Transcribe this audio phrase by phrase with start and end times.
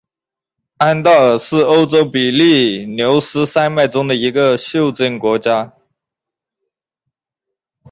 [0.77, 5.75] 安道尔是欧洲比利牛斯山脉中的一个袖珍国家。